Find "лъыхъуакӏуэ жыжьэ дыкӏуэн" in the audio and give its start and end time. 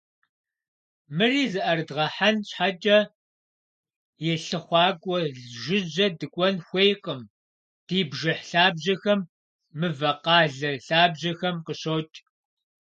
4.45-6.55